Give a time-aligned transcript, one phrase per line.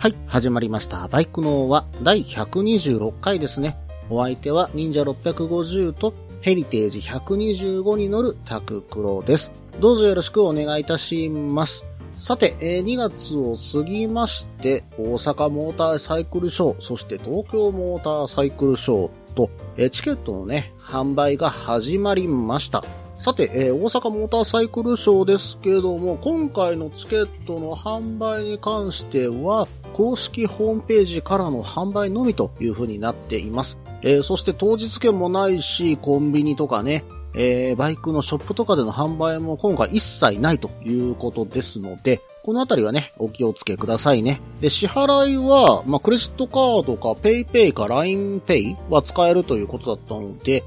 [0.00, 1.08] はい、始まりました。
[1.08, 3.76] バイクのは第126回ですね。
[4.08, 9.52] お相手は忍者650とヘリテージ125に乗るタククロです。
[9.78, 11.84] どうぞよろしくお願いいたします。
[12.12, 19.50] さて、2月を過ぎまして、大阪モーターサイクルショー、そして東京モーターサイクルショーと、
[19.90, 22.82] チケットのね、販売が始まりました。
[23.18, 33.78] さて、大阪モーターサイクルショーですけども、今回のチケットの販売に関しては、公式ホームページからの販売のみという風になっています。
[34.02, 44.40] えーそして当日券もないし、コンビニとかね、えーバイクのショップとかでの販売も今回一切ないということですので、このあたりはね、お気をつけくださいね。
[44.60, 50.64] で、支払いは、まあ、クレジットカードか PayPay か LINEPay は使えるということだったので、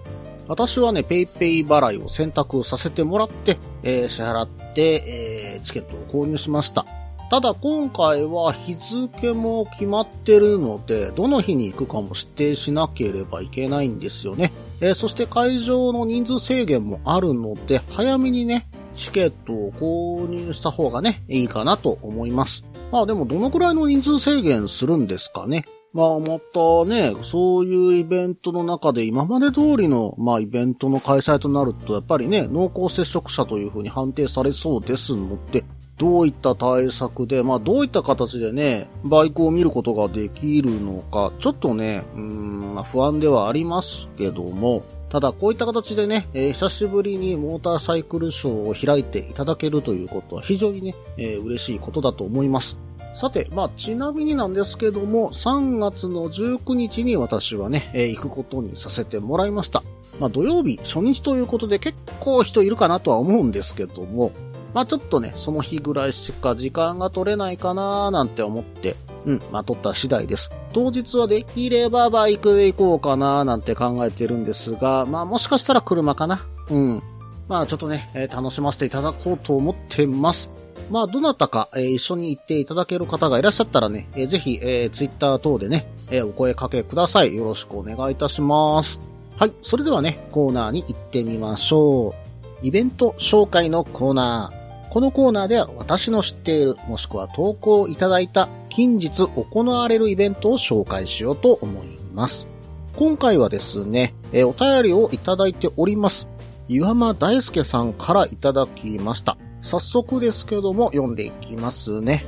[0.48, 6.86] 私はね、PayPay 払いを選択させてもらって、えー支払って、えーチケットを購入しました。
[7.34, 14.54] ただ今回は日付も決まってるので、どの日に行くかも指定しなければいけないんですよね。
[14.82, 22.64] えーそして会場の人数制限もあるので、早めにね、チケットを購入した方がね、いいかなと思います。
[22.92, 25.66] まあでもどのくらいの人数制限するんですかね。
[25.92, 35.64] まあまたね、そういうイベントの中で今まで通りの、まあイベントの開催となると、やっぱりね、濃厚接触者というふうに判定されそうですので、
[36.04, 52.76] どういった対策で、まあどういった形でね、バイクを見ることができるのか、ちょっとね、うん、不安ではありますけども、ただこういった形でね、えー久しぶりにモーターサイクルショーを開いていただけるということは非常にね、えー嬉しいことだと思います。
[53.14, 59.84] さて、まあ、ちなみになんですけども、3月の19日に私はね、えー行くことにさせてもらいました。
[60.20, 64.34] まあ、土曜日初日ということで結構人いるかなとは思うんですけども、
[64.74, 68.96] まあ、ちょっとね、その日ぐらいしか時間が取れないかなーなんて思って、
[69.26, 70.52] うん、まあ、取った次第です。
[70.74, 76.46] 当日はできればバイクで行こうかなーなんて考えてるんですが、まあ、もしかしたら車かな。
[76.70, 77.04] うん。
[77.48, 80.50] まあ、ちょっとね、えー楽しませていただこうと思ってます。
[80.90, 87.36] まあ、どなたか、えー一緒に行っていただける方がいらっしゃったらね、えーぜひ、えー、ツイッター等でね、えーお声かけください。
[87.36, 89.00] よろしくお願いいたします。
[89.38, 89.54] はい。
[89.62, 92.14] それではね、コーナーに行ってみましょう。
[92.62, 94.63] イベント紹介のコーナー。
[94.94, 102.48] このコーナーでは私の知っている、もしくは投稿いただいた近日行われるイベントを紹介しようと思います。
[102.96, 106.28] 今回はですね、えお便りをいただいております。
[106.68, 109.36] 岩間大輔さんからいただきました。
[109.64, 112.28] 早速ですけども読んでいきますね。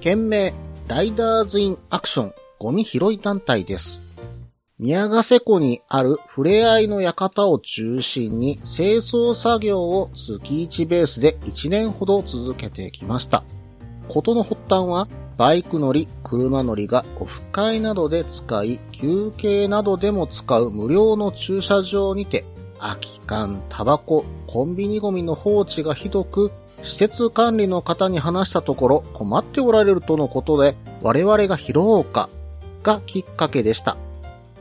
[0.00, 0.52] 件名、
[0.86, 4.03] ライダーズインアクションゴミ拾い団体です。
[4.84, 13.44] 宮ヶ瀬湖にある触れ合いの館を中心に清掃作業を月1ベースで1年ほど続けてきました。
[14.08, 15.08] ことの発端は、
[15.38, 22.44] バイク乗り、車乗りがオフ会などで使い、休憩などでも使う無料の駐車場にて、
[22.78, 26.52] 空き缶、タバコ、コンビニゴミの放置がひどく、
[26.82, 32.28] 施設管理の方に話したところ困っておられるとのことで、我々が拾おうか、
[32.82, 33.96] がきっかけでした。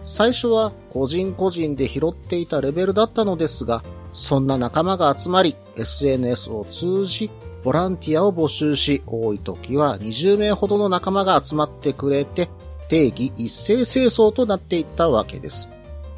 [0.04, 7.32] 最初は個人個人で拾っていたレベルだったのですが、そんな仲間が集まり、SNS を通じ、
[7.64, 12.50] ボランティアを募集し、多い時は20名ほどの仲間が集まってくれて、
[12.90, 15.70] 定義一斉清掃となっていったわけです。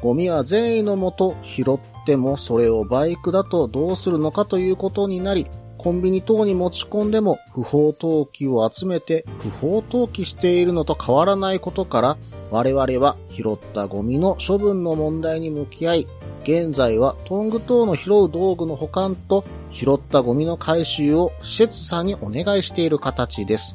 [0.02, 5.46] ゴミは善意のもと拾ってもそれをバイクだとどうするのかということになり、
[5.78, 12.16] コンビニ等に持ち込んでも不法投棄を集めて不法投棄しているのと変わらないことから、
[12.50, 16.06] 我々は拾ったゴミの処分の問題に向き合い、
[16.42, 23.74] 現在はトング等の拾う道具の保管と拾ったゴミの回収を施設さんにお願いしている形です。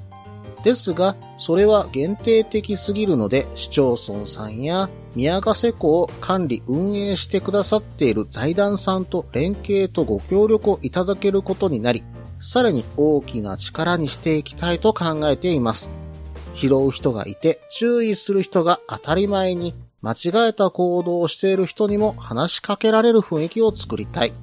[0.63, 12.03] ですが、それは限定的すぎるので、市町村さんや宮ヶ瀬湖を管理運営してくださっている財団さんと連携とご協力をいただけることになり、
[12.39, 15.89] さらに大きな力にしていきたいと考えています。
[16.55, 24.33] 拾う人がいて注意する人が当たり前に間違えた行動をしている人にも話しかけられる雰囲気を作りたい。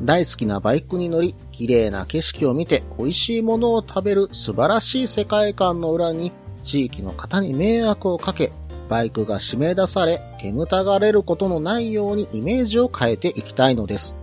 [0.00, 8.52] 大好きなバイクに乗り、綺麗な景色を見て美味しいものを食べる素晴らしい世界観の裏に、地域の方に迷惑をかけ、
[8.88, 14.16] バイクが締め出され、煙たがれることのないようにイメージを変えていきたいのです。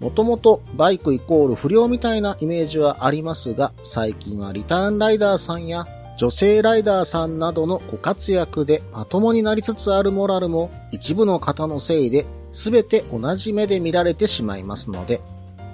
[0.00, 5.86] もともとバイクイコール不良みたいなイメージはありますが、最近はリターンライダーさんや
[6.18, 12.26] 女性ライダーさんなどのご活躍でまともになりつつあるモラルも一部の方のせいで
[12.56, 15.20] 全て同じ目で見られてしまいますので、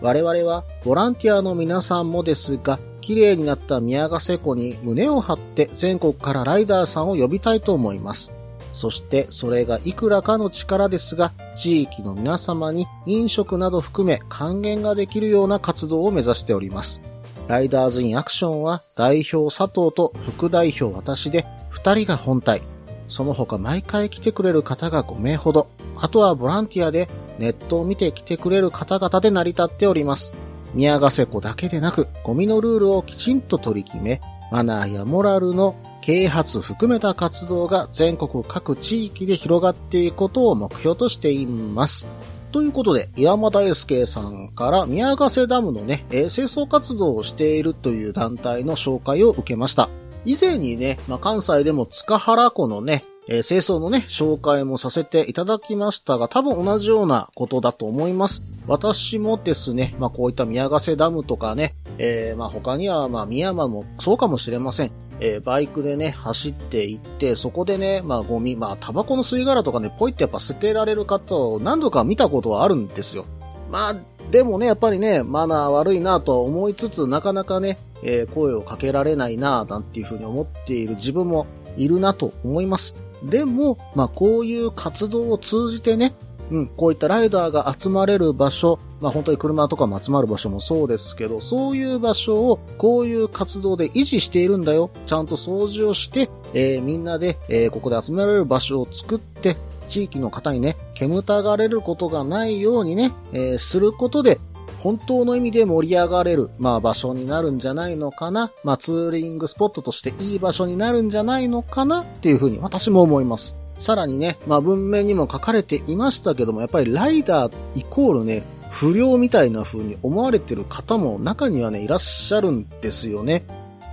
[0.00, 8.32] 我々はボランティアの皆さんもですが、綺麗になった宮ヶ瀬湖に胸を張って全国からライダーさんを呼びたいと思います。
[8.73, 17.00] そしてそれがいくらかの力ですが、地域の皆様に飲食など含め還元ができるような活動を目指しております。
[17.46, 22.62] ライダーズインアクションは代表佐藤と副代表私で2人が本体。
[23.08, 25.69] その他毎回来てくれる方が5名ほど。
[26.02, 27.08] あとはボランティアで
[27.38, 30.32] ネットを見て来てくれる方々で成り立っております。
[30.75, 34.20] 宮ヶ瀬湖だけでなく、ゴミのルールをきちんと取り決め、
[34.50, 42.08] マナーやモラルの啓発含めた活動が全国各地域で広がっていくことを目標としています。
[42.50, 49.88] ということで、岩間大輔さんから宮ヶ瀬ダムのね、清掃活動をしているという団体の紹介を受けました。
[50.25, 58.42] 以前にね、まあ、関西でも塚原湖のね、えー、清掃のね、紹介もさせていただきましたが、多分同じようなことだと思います。
[58.66, 64.90] 私もですね、まあこういった宮ヶ瀬ダムとかね、えー、まあ他にはまあ宮山もそうかもしれません。
[65.20, 73.24] えー、バイクでね、走って行って、そこでね、まあゴミ、まあタバコの吸い殻とかね、ポイってやっぱ捨てられる方を何度か見たことはあるんですよ。
[73.70, 73.96] まあ、
[74.32, 81.46] でもね、やっぱりね、マナー悪いなと思いつつ、なかなかね、えー、声をかけられないななんていうふうに思っている自分も
[81.76, 82.94] いるなと思います。
[83.24, 86.14] でも、まあこういう活動を通じてね、
[86.50, 94.90] うん、こういったライダーが集まれる場所、まあ本当に車とかも集まる場所もそうですけど、そういう場所をこういう活動で維持しているんだよ。
[95.06, 99.56] ちゃんと掃除をして、えー、みんなで、えー、ここで集められる場所を作って、
[99.88, 104.38] 地域の方にね、煙たがれることがないようにね、えー、することで、
[104.82, 108.50] 本当の意味で盛り上がれる、まあ場所になるんじゃないのかな。
[108.64, 113.55] まあツーリングスポットとしていい場所になるんじゃないのかなっていうふうに私も思います。
[113.79, 123.44] さらにね、まあ文明にも書かれていましたけども、やっぱりライダーイコールね、不良みたいな風に思われてる方も中にはね、いらっしゃるんですよね。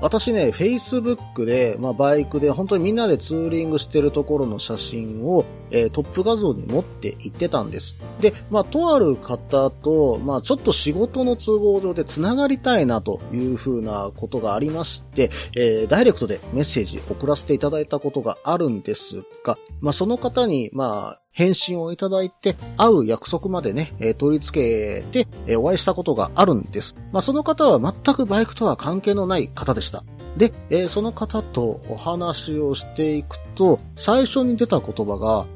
[0.02, 7.98] 私ね、Facebook で、まあ、バイクで本当にみんなでツーリングしてるところの写真を、えー、トップ画像に持って行ってたんです。
[8.22, 26.96] で、まあ、とある方と、まあ、ちょっと仕事の都合上で繋がりたいなというふうなことがありまして、えー、ダイレクトでメッセージ送らせていただいたことがあるんですが、まあ、その方に、まあ、返信をいただいて、会う約束までね、えー、取り付けて、えー、お会いしたことがあるんです。
[27.14, 30.04] まあ、その方は全くバイクとは関係のない方でした。
[30.36, 35.48] で、えー、その方とお話をしていくと、最初に出た言葉が、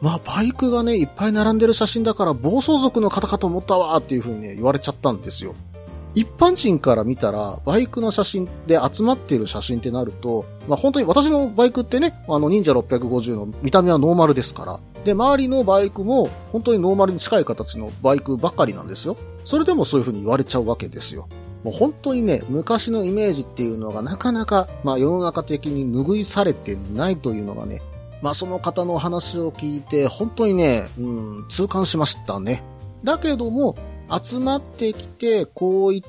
[0.00, 5.54] まあ、バイクがね、いっぱい並んでる写真だから暴走族の方かと思ったわっていう風にね、言われちゃったんですよ。
[6.18, 19.16] 一般人から見たら、バイクの写真で集まっている写真ってなると、まあ本当に私のバイクってね、あの忍者650の見た目はノーマルですから、で、周りのバイクも本当にノーマルに近い形のバイクばかりなんですよ。
[19.44, 21.28] それでもそういう風に言われちゃうわけですよ。
[21.62, 27.80] もう本当にね、昔のイメージっていうのがなかなか、まあ世の中的に拭いされてないというのがね、
[28.22, 32.64] まあその方の話を聞いて、本当にね、うん、痛感しましたね。
[33.04, 33.76] だけども、
[34.10, 36.08] 集まってきて、こういった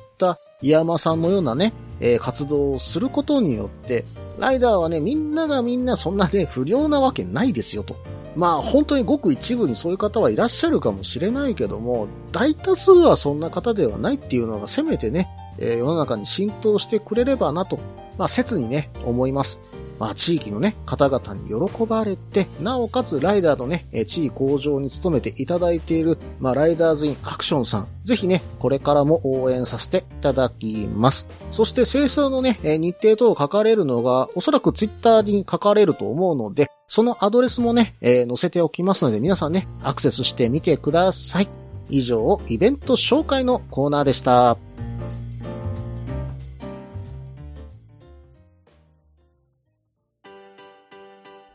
[0.62, 4.06] 井山さんのようなね、えー、活動をすることによって、
[4.40, 7.96] ライダーはね、みんながみんなそんなね、不良なわけないですよと。
[8.36, 17.80] まあ本当にごく一部にそういう方はいらっしゃるかもしれないけども、大多数はそんな方ではないっていうのがせめてね、えー、世の中に浸透してくれればなと、
[18.18, 19.60] まあ切にね、思います。
[20.00, 31.28] まあ、地域のね、方々に喜ばれて、なおかつライダーのね、地位向上に努めていただいている、まあ、ライダーズインアクションさん、ぜひね、これからも応援させていただきます。
[31.52, 41.48] そして、清掃のね、日程等を書かれるのが、おそらくツイッターに書かれると思うので、そのアドレスもね、えー、載せておきますので、皆さんね、アクセスしてみてください。
[41.90, 44.58] 以上、イベント紹介のコーナーでした。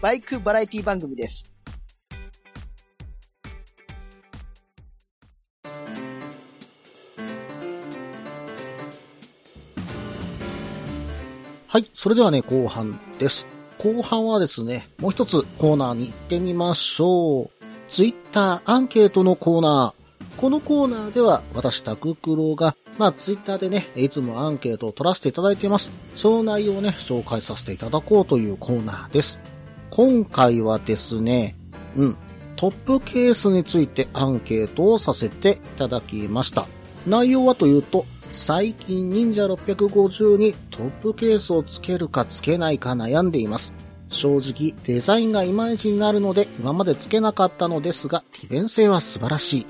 [0.00, 1.50] バイクバラエティ番組です。
[11.68, 11.90] はい。
[11.94, 13.46] それではね、後半です。
[13.78, 17.50] 後半はですね、もう一つコーナーに行ってみましょう。
[17.88, 20.40] ツイッターアンケートのコーナー。
[20.40, 25.90] このコーナーでは、私、タククロが、まあ、ツイッターでね、いつもアンケートを取らせていただいています。
[26.14, 29.55] その内容をね、紹介させていただこうというコーナーです。
[29.96, 31.56] 今回はですね、
[31.96, 32.16] うん、
[32.56, 36.66] トップケースについてアンケートをさせていただきました。
[37.06, 43.72] 内容はというと、最近忍者650にトップケースをつけるかつけないか悩んでいます。
[44.10, 49.66] 正直デザインがいまいちになるので今までつけなかったのですが利便性は素晴らしい。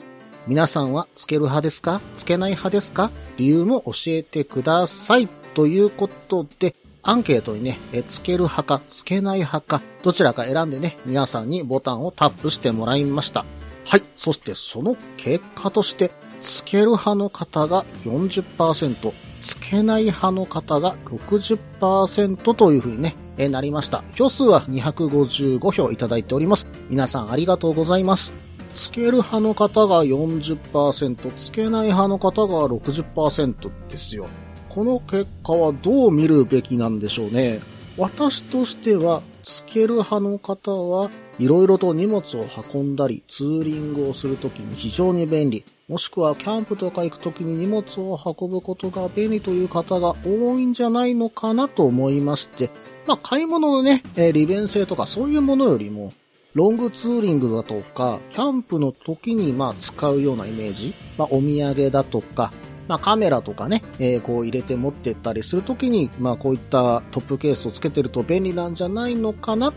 [0.49, 2.01] 皆さんはつける派ですか？
[2.17, 3.13] つけない派ですか？
[3.37, 5.29] 理由も教えてください。
[5.55, 6.75] ということで、
[7.09, 13.45] アンケートにね、えつける派かつけない派か、どちらか選んでね、皆さんにボタンをタップしてもらいました。
[13.87, 14.03] はい。
[14.17, 16.11] そしてその結果として、
[16.43, 24.03] つける派の方が40%、つけない派の方が60%というふうにね、えなりました。
[24.17, 26.67] 票数は255票いただいております。
[26.91, 28.33] 皆さんありがとうございます。
[28.75, 34.27] つける派の方が40%、つけない派の方が60%ですよ。
[34.77, 37.63] この結果はどう見るべきなんでしょうね。
[37.97, 45.65] 私としては、つける派の方はいろいろと荷物を運んだり、ツーリングをするときに非常に便利。
[45.89, 52.69] もしくはキャンプとか行くときに荷物を運ぶことが便利という方が多いんじゃないのかなと思いまして、
[53.07, 56.11] まあ買い物のね、え利便性とかそういうものよりも、
[56.53, 62.53] ロングツーリングだとか、キャンプの時にまあ使うようなイメージ、まあお土産だとか、
[62.89, 69.73] まあカメラとかね、えーこう入れて持ってったりするときに、まあこういったトップケースをつけてると便利なんじゃないのかな。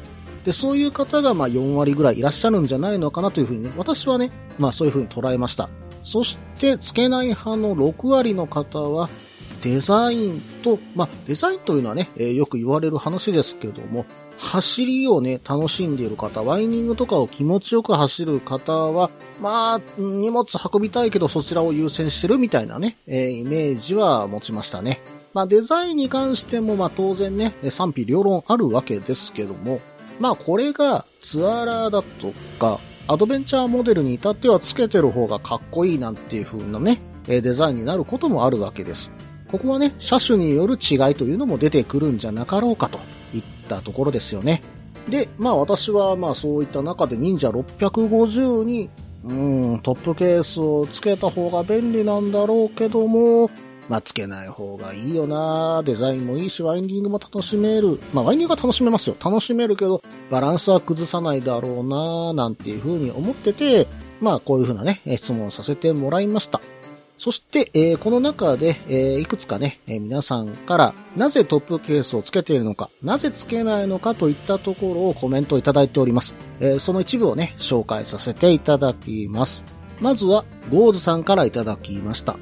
[0.46, 5.70] で、そういう方がまあ4割ぐらいいらっしゃるんじゃないのかなというふうにね、私はね、まあそういうふうに捉えました。
[6.04, 9.10] そして、つけない派の6割の方は、
[9.62, 14.06] デザインと、まあ、デザインというのはね、えーよく言われる話ですけども、
[14.40, 25.02] 走りをね、楽しんでいる方、ワイニングとかを気持ちよく走る方は、まあ、荷物運びたいけどそちらを優先してるみたいなね、えーイメージは持ちましたね。
[25.34, 29.82] まあ、デザインに関しても、まあ、当然ね、賛否両論あるわけですけども、
[30.20, 39.12] まあ、これがツアーラーだとか、アドベンチャーモデルに至ってはつけてる方がかっこいいなんていう風なね、デザインになることもあるわけです。
[39.52, 43.00] ここはね、車種による違いというのも出てくるんじゃなかろうかと
[43.34, 44.62] いったところですよね。
[45.08, 48.90] で、まあ私はまあそういった中で忍者650に、
[49.24, 53.50] うーん、トップケースをつけた方が便利なんだろうけども、
[53.90, 58.00] まあつけない方がいいよなデザインもいいし、ワインディングも楽しめる。
[58.14, 59.16] まあワインディングは楽しめますよ。
[59.24, 63.88] 楽しめるけど、バランスは崩さないだろうななんていうふうに思ってて、
[64.22, 66.62] まあこういうふうなね、質問させてもらいました。
[67.20, 76.34] そして、えーこの中で、えーいくつかね、えー皆さんから、なぜトップケースをつけているのか、なぜつけないのかといったところをコメントいただいております。
[76.62, 79.66] えーその一部をね、紹介させていただきます。
[80.00, 82.38] まずは、ゴーズさんからいただきました。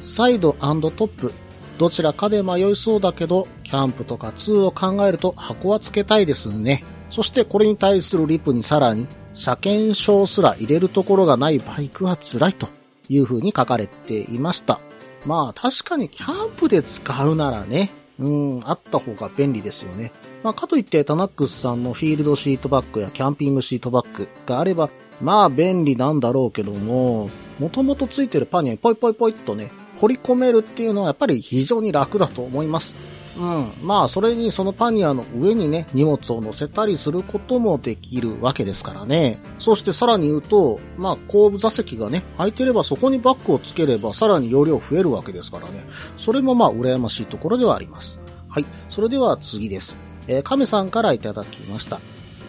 [0.00, 1.32] サイドトップ。
[1.76, 6.82] どちらかで迷いそうだけど、キャンプとかツーを考えると箱はつけたいですね。
[7.10, 12.68] そしてこれに対するリプにさらに、車検証すら入れるところがないバイクは辛いと
[13.08, 14.80] いう風に書かれていました。
[15.26, 20.12] まあ確かにキャンプで使うならね、うん、あった方が便利ですよね。
[20.42, 32.94] まあかといってタナックスさんのフィールドシートバッグやキャンピングシートバッグがあれば、まあ便利なんだろうけども、もともとついてるパンにポイポイポイっとね、掘り込めるっていうのはやっぱり非常に楽だと思います。
[33.36, 33.72] うん。
[33.82, 39.40] まあ、それにそのパニアの上にね、荷物を乗せたりすることもできるわけですからね。
[39.58, 45.84] そしてさらに言うと、まあ、後部座席がね、空いてればそこにバッグをつければさらに容量増えるわけですからね。
[46.16, 48.20] それもまあ、羨ましいところではあります。
[48.48, 48.66] はい。
[48.88, 49.96] それでは次です。
[50.28, 52.00] えー、亀さんからいただきました。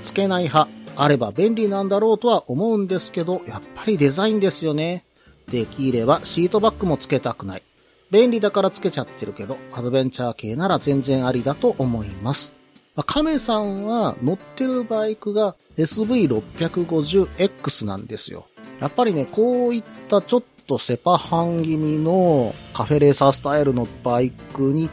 [0.01, 5.03] つけない派、あれば便利なんだろうとは思うんですけど、やっぱりデザインですよね。
[5.49, 7.63] できればシートバッグもつけたくない。
[8.11, 12.53] 便利だからつけちゃってるけど、アドベンチャー系なら全然ありだと思います。
[12.95, 18.47] まあ亀さんは乗ってるバイクが SV650X なんですよ。
[18.79, 24.89] やっぱりね、こういったちょっとセパハン気味のカフェレーサースタイルのバイクに、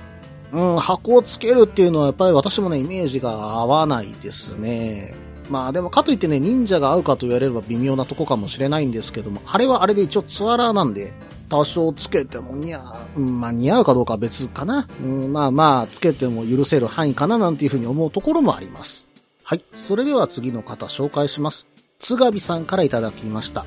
[0.52, 5.14] うん、箱をつけるっていうのはやっぱり私もね、イメージが合わないですね。
[5.48, 11.12] まあでもかといってね、忍者が合うかと言われれば微妙なとこかもしれないんですけども、あれはあれで一応ツアラーなんで、
[11.52, 12.80] 多少つけても似合
[13.14, 14.88] う、うん、まあ似合うかどうかは別かな。
[15.02, 19.06] うん、まあまあ、つけても許せる範囲かななんていうふうに思うところもあります。
[19.44, 19.62] はい。
[19.76, 21.66] それでは次の方紹介します。
[21.98, 23.66] つがびさんからいただきました。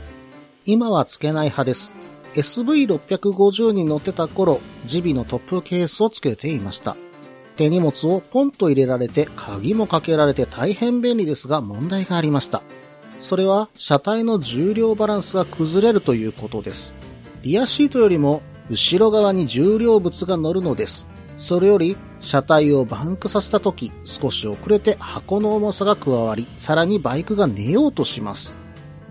[0.65, 1.93] 今はつけない派です。
[2.33, 6.97] SV650 に乗ってた頃、ジビのトップケースをつけていました。
[7.55, 12.63] 手荷物をポンと入れられて、鍵もかけられて大変便利ですが問題がありました。
[13.21, 16.95] それは車体の重量バランスが崩れるということです。
[17.45, 21.05] リアシートよりも後ろ側に重量物が乗るのです。
[21.37, 28.51] それより車体をバンクさせた時少し遅れて箱の重さが加わり、さらにバイクが寝ようとします。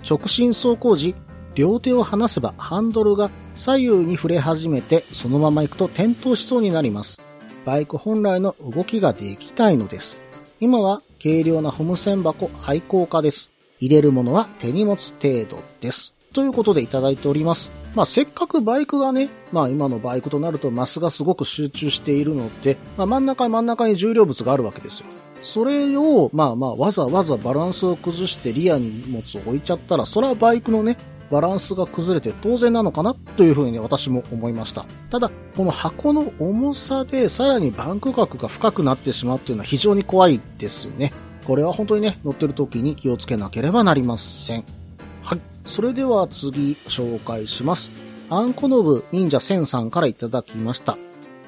[0.09, 1.15] 直進走行時、
[1.55, 7.21] 両手を離せばハンドルが左右に触れ始めてそのまま行くと転倒しそうになります。
[7.65, 10.19] バイク本来の動きができたいのです。
[10.59, 13.53] 今は軽量なホム線箱愛好家です。
[13.79, 16.15] 入れるものは手荷物程度です。
[16.33, 17.84] ということでいただいております。
[17.95, 25.07] まあせっかくバイクがね、まあ今のバイクとなるとマスがすごく集中しているので、まあ真ん中真ん中に重量物があるわけですよ。
[25.43, 30.97] それを、まあまあわざわざバランスを崩してリアに荷物を置いちゃったら、それはバイクのね、
[31.31, 34.87] バランスが崩れて当然なのかなというふうにね私も思いました。
[35.11, 41.13] ただ、この箱の重さでさらにバンク角が深くなってしまうっていうのは非常に怖いですね。
[41.47, 44.65] これは本当にね、乗ってる時に気をつけなければなりません。
[45.23, 45.54] はい。
[45.65, 47.91] それでは次紹介します。
[48.31, 50.97] アンコノブ忍者1000さんからいただきました。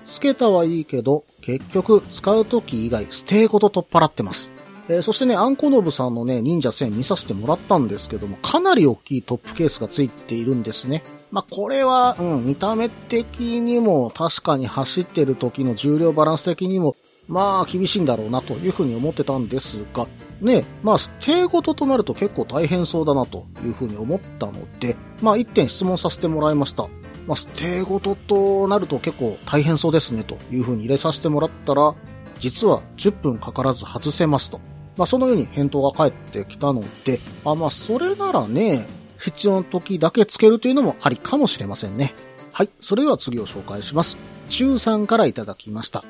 [0.04, 4.50] つけたはいいけど、結局使う時以外ステーごと取っ払ってます。
[4.88, 11.02] えーそしてね、アンコノブさんのね、忍者1000見させてもらったんですけども、かなり大きいトップケースがついているんですね。
[11.32, 16.94] まあ、これは、うん、見た目的にも確かに走ってる時の重量バランス的にも、
[17.26, 20.06] まあ、厳しいんだろうなというふうに思ってたんですが、
[20.40, 26.88] ね、まあ、ステーごととなると結構大変そうだなというふうに思ったので、まあ、一点質問させてもらいました。
[27.26, 31.94] まあ、ステーごととなると結構大変そうですねというふうに入れさせてもらったら、
[32.38, 34.60] 実は10分かからず外せますと。
[34.96, 38.86] まあ、そのように返答が返ってきたので、あ、まあ、それならね、
[39.18, 42.14] 必要な時だけつけるというのもありかもしれませんね。
[42.52, 42.70] はい。
[42.80, 44.16] それでは次を紹介します。
[44.48, 46.04] 中さんからいただきました。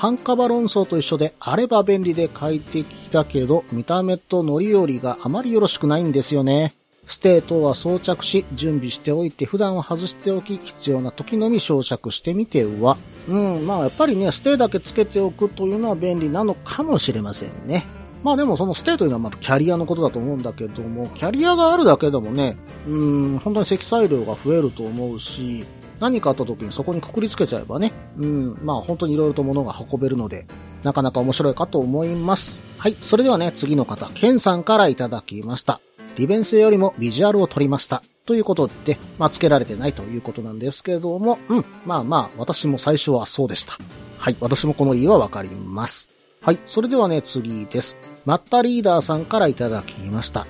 [0.00, 6.72] 半カバ論争と一緒であれば便利で快適だけど見た目と乗り降りがあまりよろしくないんですよね。
[7.04, 12.96] ステー等は装着し準備しておいて普段は外しておき必要な時のみ装着してみては。
[13.28, 17.84] うん、まあやっぱりね、ステーだけつけておくというのは便利なのかもしれませんね。
[18.24, 22.56] まあでもそのステーというのはまたキャリアのことだと思うんだけども、キャリアがあるだけでもね、
[22.88, 25.66] うん、本当に積載量が増えると思うし、
[26.00, 30.46] 何かあった時にそこにくくりつけちゃえばね、うん、まあ本当に色々と物が運べるので、
[30.82, 32.58] なかなか面白いかと思います。
[32.78, 35.80] はい、それではね、次の方、ケンさんからいただきました。
[36.16, 38.02] 利便性よりもビジュアルを取りました。
[38.26, 43.72] ということで、まあ、つけられてないということなんですけども、うん、まあまあ、私も最初はそうでした。
[44.18, 46.08] はい、私もこの理由はわかります。
[46.40, 47.96] はい、それではね、次です。
[48.24, 50.46] マッタリーダーさんからいただきました。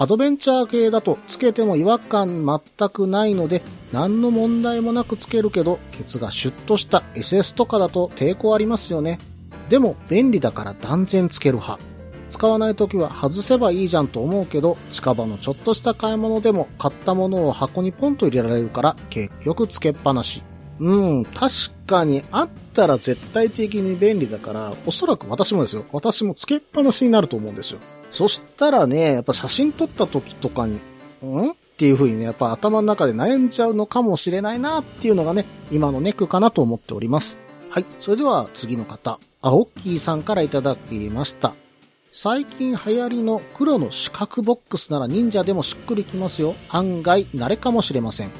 [0.00, 9.18] アドベンチャー系だとつけても違和感全くないので、何の問題もなくつけるけど、ケツがシュッとした SS とかだと抵抗ありますよね。
[9.68, 11.82] でも、便利だから断然つける派。
[12.28, 20.42] 使わない時は外せばいいじゃんと思うけど、近場のちょっとした買い物でも買ったものを箱にポンと入れられるから、結局つけっぱなし。
[20.78, 21.50] うん、確
[21.88, 25.84] かにあったら絶対的に便利だから、おそらく私もですよ。
[25.90, 27.80] 私もつけっぱなしになると思うんですよ。
[28.10, 30.76] そしたらね、やっぱ写真撮った時とかに、
[31.24, 31.50] ん？
[31.50, 37.38] っていう風にね、やっぱ頭の中で悩んじゃうのかもしれないなっていうのがね、今のネックかなと思っております。
[37.70, 37.86] はい。
[38.00, 41.54] それでは次の方、アオッキーさんからいただきました。
[42.10, 46.56] 最近流行りの黒の四角ボックスなら忍者でもしっくりきますよ。
[46.68, 48.30] 案外慣れかもしれません。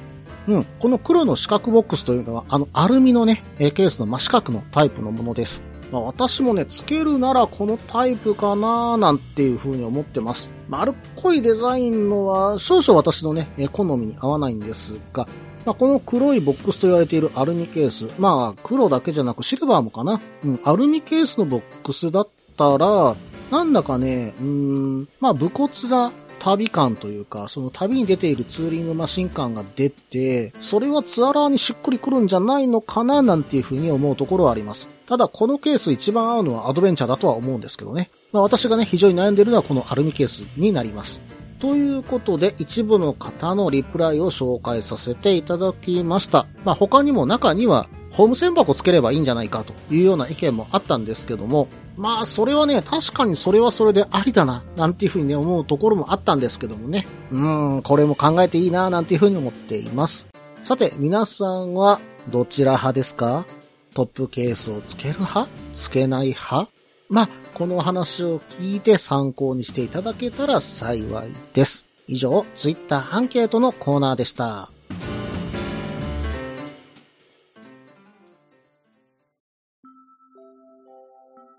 [0.48, 0.64] うん。
[0.81, 5.62] この黒の四角ボックスというのは、あの、アルミのね、ケースの真四角のタイプのものです。
[5.90, 10.51] まあ、私もね、つけるならこのタイプかなーなんていう風に思ってます。
[10.68, 15.27] 丸っこいデザインのは少々私のね、好みに合わないんですが、
[15.64, 20.20] まあ、この黒いボックスと言われているアルミケース、まあ、黒だけじゃなくシルバーもかな。
[20.44, 23.16] うん、アルミケースのボックスだったら、
[23.51, 34.88] なんだかね、うーん、まあ、武骨な旅感というか、その旅に出ているツーリングマシン感が出て、それはツアラーにしっくりくるんじゃないのかななんていうふうに思うところはあります。
[35.07, 38.11] ただ、このケース一番合うのはアドベンチャーだとは思うんですけどね。
[38.33, 41.20] まあ私がね、非常に悩んでいるのはこのアルミケースになります。
[41.61, 46.46] ということで、一部の方のリプライを紹介させていただきました。
[46.64, 57.07] まあ他にも中には、ホーム線箱つければいいんじゃないかというような意見もあったんですけども、まあそれはね、確かにそれはそれでありだな、なんていうふうにね、思うところもあったんですけどもね。
[57.33, 60.29] うーん、これも考えていいな、なんていうふうに思っています。
[60.62, 63.47] さて、皆さんはどちら派ですか？
[63.94, 65.49] トップケースをつける派？
[65.75, 66.71] つけない派？
[67.09, 71.87] まあ、この話を聞いて参考にしていただけたら幸いです。
[72.07, 74.71] 以上、ツイッターアンケートのコーナーでした。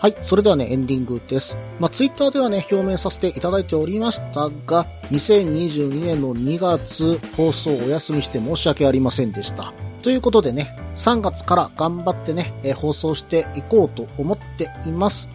[0.00, 0.14] はい。
[0.22, 1.58] それではね、エンディングです。
[1.78, 9.74] まあ、ツイッターではね、表明させていただいておりましたが、2022年の2月、放送をお休みして申し訳ありませんでした。
[10.02, 15.28] ということでね、3月から頑張ってね、え放送していこうと思っています。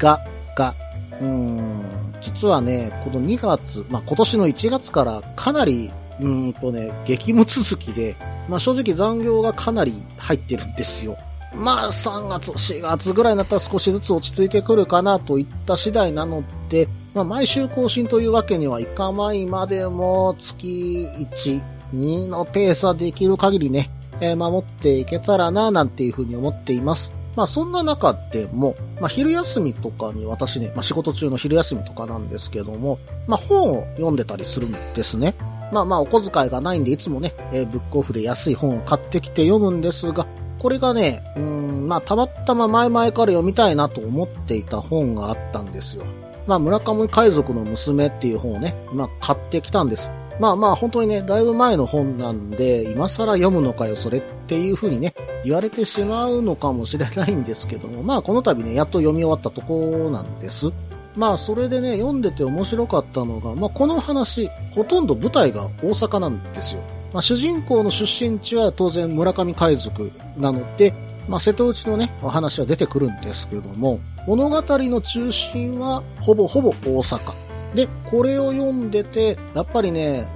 [0.00, 0.18] が、
[0.56, 0.74] が、
[1.20, 1.84] うーん、
[2.20, 8.16] 実はね、この2月、まあ、今年の1月からかなり、うんとね、激務続きで、
[8.48, 11.16] まあ、正直残業がかなり入ってるんですよ。
[11.54, 21.62] まあ3月、4月ぐらいになったら少しずつ落ち着いてくるかなといった次第なので、まあ毎週更新というわけにはいかないまでも月1、
[21.94, 27.12] 2のペースはできる限りね、えー守っていけたらななんていうふうに思っています。
[27.34, 35.34] まあそんな中でも、まあ昼休みとかに私ね、まあ仕事中の昼休みとかなんですけども、まあ本を読んでたりするんですね。
[35.72, 40.26] まあまあお小遣いがないんでいつもね、えーブックオフで安い本を買ってきて読むんですが、
[40.58, 46.04] これがね、うん、まあ、たまたま前々から読みたいなと思っていた本があったんですよ。
[46.46, 50.10] まあ、村上海賊の娘っていう本をね、まあ、買ってきたんです。
[50.40, 60.70] まあまあ、本当にね、だいぶ前の本なんで、今更読むのかよ、それっていう風にね、言われてしまうのかもしれないんですけども、まあ、この度ね、やっと読み終わったとこなんです。
[61.16, 66.80] まあ、それでね、読んでて面白かったのが、まあ、この話、ほとんど舞台が大阪なんですよ。
[67.12, 70.92] まあ、主人公の出身地は当然村上海賊なので、
[71.28, 77.48] まあ、瀬戸内のね、お話は出てくるんですけども、物語の中心はほぼほぼ大阪。
[77.74, 80.26] で、これを読んでて、やっぱりね、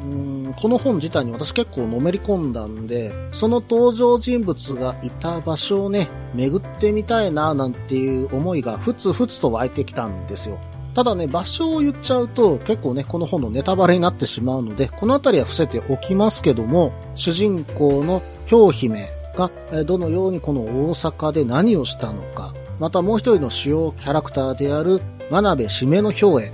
[0.61, 10.59] この本自体に私結構のめり込んだんで、その登場人物がいた場所をね、巡ってみたいな、なんていう思いがふつふつと湧いてきたんですよ。
[10.95, 19.51] ただね、場所を言っちゃうと結構ね、この本のネタバレになってしまうので、このあたりは伏せておきますけども、主人公の京姫が
[19.85, 25.01] どのようにこの大阪で何をしたのか、またもう一人の主要キャラクターである
[25.31, 26.53] 真鍋しめの兵衛。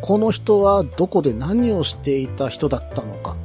[0.00, 3.36] この人はどこで何をしていた人だったのか。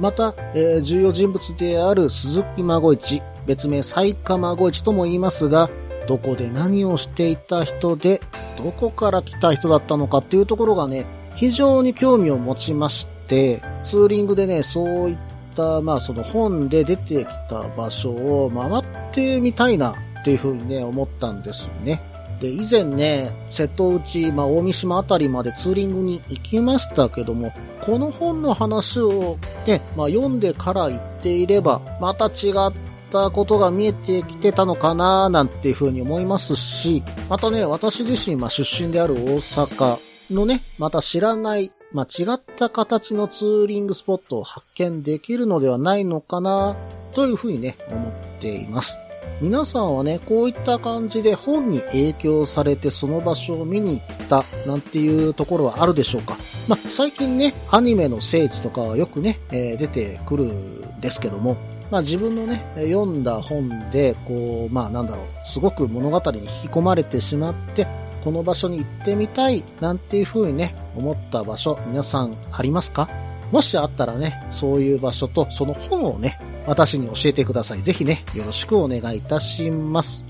[0.00, 5.70] また、えー重要人物である鈴木孫一、別名西下孫一とも言いますが、
[6.06, 8.20] どこで何をしていた人で、
[8.56, 11.04] どこから来た人だったのかっていうところがね、
[11.36, 15.16] 非常に興味を持ちまして、ツーリングでね、そういっ
[15.56, 22.00] た、まあその本で出てきた場所を回ってみたいなっていうふうにね、思ったんですよね。
[22.42, 32.72] で、以前ね、瀬戸内、まあ、大三島あたりまでツーリングに行きましたけども、この本の話をね、まあ、読んでから行っていれば、また違っ
[33.12, 39.98] たことが見えてきてたのかななんていうふうに思いますし、またね、私自身、まあ、出身である大阪
[40.30, 46.74] のね、また知らない、まあ、違った形のツーリングスポットを発見できるのではないのかな
[47.14, 48.98] というふうにね、思っています。
[49.42, 56.36] 皆さんはね、こういった感じで本に影響されてその場所を見に行ったなんていうところはあるでしょうか
[56.68, 61.56] まあ、最近ね、アニメの聖地とかはよくね、えー出てくるんですけども、
[61.92, 67.86] まあ自分のね、読んだ本で、こう、まあなんだろう、すごく物語に引き込まれてしまって、
[68.24, 73.10] この場所に行ってみたいなんていう風にね、思った場所、皆さんありますか？
[73.50, 77.82] もしあったらね、そういう場所とその本をね、私に教えてください。
[77.82, 80.24] ぜひね、よろしくお願いいたします。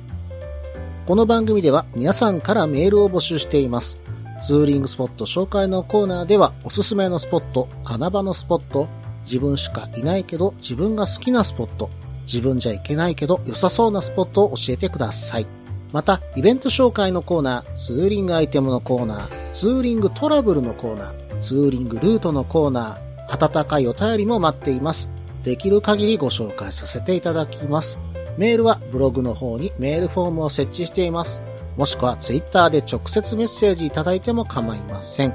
[1.07, 4.01] この番組では皆さんからメールを募集しています。
[4.41, 8.89] ツーリングスポット紹介のコーナーではおすすめのスポット、穴場のスポット、
[9.25, 11.91] 自分しかいないけど自分が好きなスポット、
[12.27, 15.47] 自分じゃいけないけど良さそうなスポットを教えてください。
[15.93, 25.11] また、イベント紹介のコーナー、ツーリングアイテムのコーナー、ツーリングトラブルのコーナー、ツーリングルートのコーナー、温かいお便りも待っています。
[25.45, 27.99] できる限りご紹介させていただきます。
[28.39, 31.43] メールはブログの方にメールフォームを設置しています。
[31.77, 35.35] もしくはツイッターで直接メッセージいただいても構いません。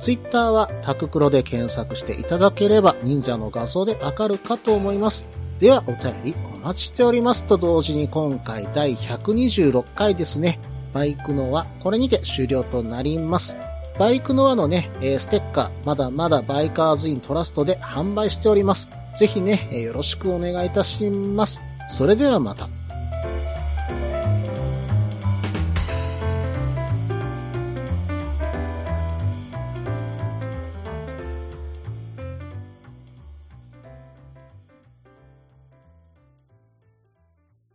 [0.00, 5.24] ツイッターはタククロで検索していただければ忍者の画像でわかるかと思います。
[5.58, 10.58] ではお便りお待ちしておりますと同時に今回第126回ですね。
[10.92, 13.56] バイクの輪、これにて終了となります。
[13.98, 18.90] バイクの輪のね、ステッカー、まだまだバイカーズイントラストで販売しております。
[19.16, 21.60] ぜひね、よろしくお願いいたします。
[21.88, 22.68] それではまた。